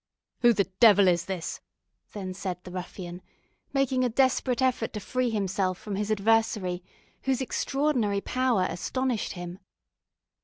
[0.39, 1.61] "Who the devil is this?"
[2.13, 3.21] then said the ruffian,
[3.71, 6.83] making a desperate effort to free himself from his adversary,
[7.25, 9.59] whose extraordinary power astonished him.